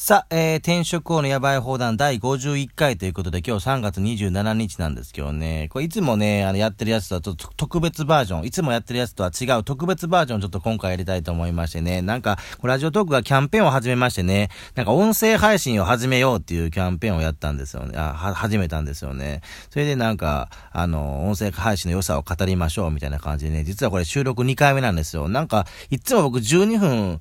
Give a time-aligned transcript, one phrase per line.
[0.00, 5.12] さあ、えー、転職王のやばい放談第51回ということで、今日3月27日なんです。
[5.12, 19.40] けどね、これいつもね、あの、やってるやつとはちょっと特別バージョン、いつもやってるやつとは違う特別バージョンちょっと今回やりたいと思いましてね、なんか、ラジオトークがキャンペーンを始めましてね、なんか音声配信を始めようっていうキャンペーンをやったんですよね、あ、は、始めたんですよね。
[19.68, 25.28] それでなんか、あの、音声配信の良さを語りましょうみたいな感じでね、実はこれ収録2回目なんですよ。
[25.28, 27.20] なんか、いつも僕12分、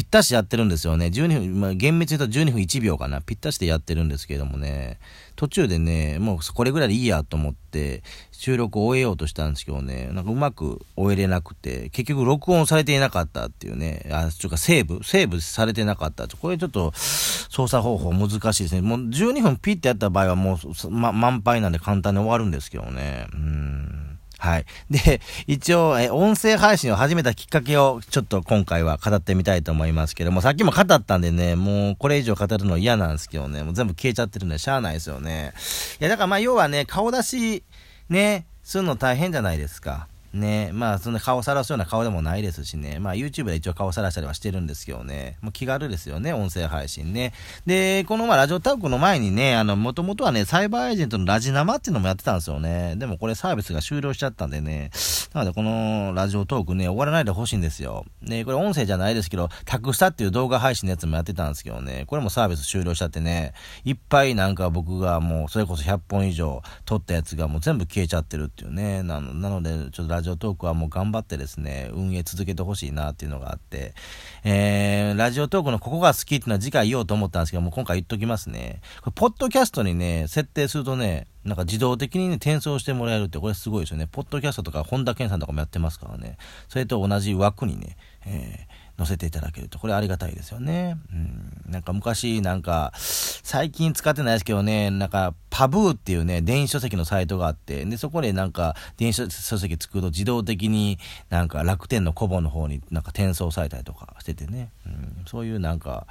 [0.00, 1.08] ぴったしやってるんですよね。
[1.08, 3.20] 12分、まあ、厳密に言うと12分1秒かな。
[3.20, 4.98] ぴったしでやってるんですけどもね、
[5.36, 16.26] 途中でね、もうこれぐらいでいいやと思って、収録を終えようとしたんですけどね、なんかうまく終えれなくて、結局録音されていなかったっていうね、あ、ちょっとセーブ、セーブされてなかった。
[16.28, 18.80] これちょっと操作方法難しいですね。
[18.80, 23.26] もう12分ピッてやった場合はもう、ま、満杯なんで簡単に終わるんですけどね。
[23.34, 24.09] うん。
[24.40, 24.64] はい。
[24.88, 35.52] で、一応、え、音声配信を始めたきっかけを、ちょっと今回は語ってみたいと思いますけども、さっきも語ったんでね、もうこれ以上語るの嫌なんですけどね、もう全部消えちゃってるんで、しゃあないですよね。
[36.00, 37.64] いや、だからまあ、要はね、顔出し、
[38.08, 40.08] ね、するの大変じゃないですか。
[40.32, 47.32] ね、まあ、そんな顔さらすような顔でもないですしね、まあ、YouTube で一応顔さらしたりはしてるんですけどね、もう気軽ですよね、音声配信ね。
[47.66, 52.94] で、このまあ、ラジオタウクの前にね、あの、もともとはね、サイバーエージェントのラジ生っていうのもやってたんですよね。
[52.96, 54.90] でもこれサービスが終了しちゃったんでね、
[55.32, 58.04] なのでこのラジオトークね、終わらないでほしいんですよ。
[58.20, 63.52] ね、これ音声じゃないですけど、タクスタっていう動画配信のやつもやってたんですけどね、これもサービス終了しちゃってね、
[63.84, 73.94] いっぱいなんか僕がもう、それこそ100本以上撮ったやつがもう全部消えちゃってるっていうね、なので、ちょっとラジオトークはもう頑張ってですね、運営続けてほしいなっていうのがあって、
[74.42, 78.80] えー、ラジオトークのここが好きっていうのは次回言おうと思ったんですけどもう、今回言っときますね。
[79.02, 84.06] これ、ポッドキャストにね、設定するとね、なんか自動的にね、転送してもらえるって、これすごいですよね。
[84.10, 86.36] ポッドキャストとか、本田健さんとかもやってますからね。
[86.68, 90.98] それと同じ枠にね、えー載せていただけると、これありがたいですよね。
[91.10, 91.72] うん。
[91.72, 100.98] なんか昔、なんか、最近使ってないですけどね、なんか、パブーっていうね、電子書籍のサイトがあって、で、そこでなんか、電子書籍作ると自動的に
[101.30, 106.06] なんか楽天のコボの方になんか転送されたりとかしててね、うん、そういうなんか、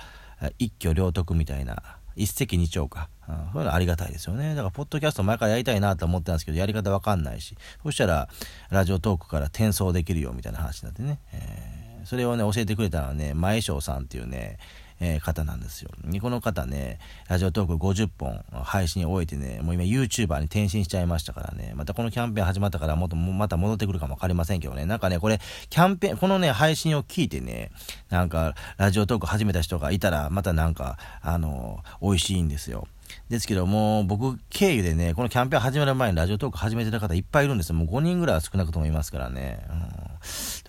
[0.57, 1.83] 一挙両得みたいな、
[2.15, 3.09] 一石二鳥か。
[3.27, 4.55] うん、そういうのありがたいですよね。
[4.55, 8.27] だから、ポッドキャスト前からやりたいなと思ってたんですけど、やり方わかんないし、そしたら、
[8.69, 11.19] ラジオトークから転送できるよみたいな話になってね。
[11.31, 14.57] えーそれをね、教えてくれたのはね、前翔さんっていうね、
[14.99, 15.91] えー、方なんですよ。
[16.23, 16.97] この方ね、
[17.27, 27.69] ラジオトーク50本配信を終えてね、もう今 YouTuber に転身しちゃいましたからね、またこのキャンペーン始まったからもっとまた戻ってくるかもわかりませんけどね、なんかね、これ、キャンペーン、このね、配信を聞いてね、
[28.09, 32.87] なんか、ラジオトーク始めた人がいたら、またなんか、あの、美味しいんですよ。
[33.29, 37.75] ですけども、僕経由でね、このキャンペーン始める前にラジオトーク始めてた方いっぱいいるんですよ。
[37.75, 39.65] もう5人ぐらいは少なくともいますからね。
[39.69, 39.79] うん、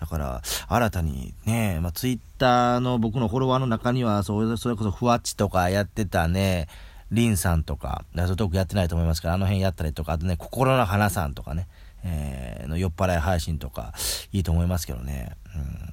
[0.01, 6.67] だから、新たにね、まあ、ツイッターの僕のフォロワーの中には、それそれこそふわっちとかやってたね、
[7.11, 11.67] りんさんとか、ラジオトークやってないと思いますから、あの辺やったりとか、あとね、心の花さんとかね、
[12.03, 13.93] えー、の酔っ払い配信とか、
[14.31, 15.35] いいと思いますけどね。
[15.55, 15.90] うん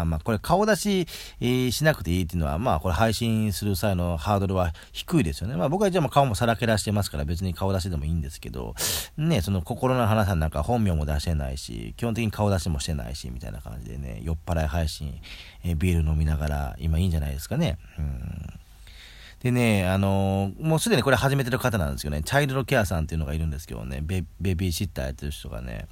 [0.00, 1.06] あまあ、これ顔出し、
[1.40, 5.56] えー、しなくていいっていうのは、まあ、これ配信する際のハードルは低いですよね。
[5.56, 8.74] まあ、僕はじゃあ顔もさらけ出してますから別に顔出しでもいいんですけど、
[9.16, 15.20] ね、その心の話なんか本名も出してないし、基本的に顔出しもしてないし、みたいな感じでね、酔っ払い配信、
[15.64, 17.78] えー、ビール飲みながら、今いいんじゃないですかね。
[17.98, 18.53] うん
[19.44, 22.22] でね、あのー、もうすでにこれ始めてる方なんですよね。
[22.22, 25.86] チャイルドケアさんっていうのがいるんですけどね、ベビーシッターやってる人がね、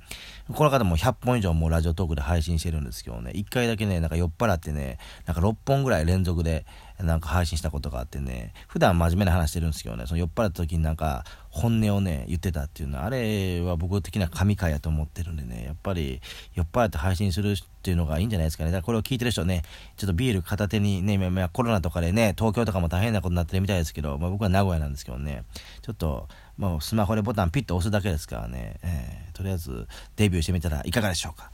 [0.55, 4.97] この方も100本以上もうラジオトークで配信してるんですけどね、1回だけね、なんか酔っ払ってね、
[5.27, 6.65] なんか6本ぐらい連続で
[7.05, 16.21] なんか配信したことがあってね、普段真面目な話してるんですけどね、その酔っ払った時になんか本音をね、言ってたっていうのは、あれは僕的な神回やと思ってるんでね、やっぱり
[16.55, 18.71] 酔っ払って配信するっていうのがいいんじゃないですかね。
[18.71, 19.63] だからこれを聞いてる人ね、
[19.97, 25.45] ちょっとビール片手にね、今コロナとかでね、東京とかも大変なことになってるみたいですけど、まあ、僕は名古屋なんですけどね、
[25.83, 31.51] ちょっと、もうスマホでボタンピッと押すだけですからね、えー、とりあえずデビューしてみたらいかがでしょうか。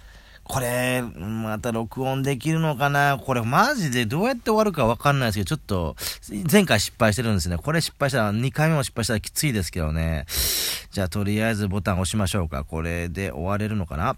[0.49, 3.21] これ、また録音できるのかな？
[3.23, 5.97] これマジでどうやって終わるかわかんないですけど、ちょっと、
[6.51, 7.59] 前回失敗してるんですね。
[7.59, 10.25] これ失敗したら、2回目も失敗したらきついですけどね。
[10.91, 12.65] じゃあとりあえずボタン押しましょうか。
[12.65, 14.15] これで終われるのかな？